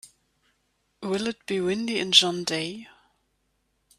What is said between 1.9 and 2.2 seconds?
in